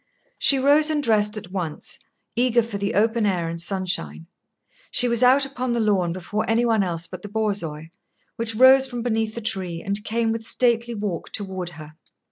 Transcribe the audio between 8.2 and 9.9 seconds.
which rose from beneath a tree